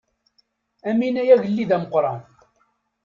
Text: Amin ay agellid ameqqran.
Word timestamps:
Amin 0.89 1.15
ay 1.21 1.33
agellid 1.35 1.69
ameqqran. 1.75 2.19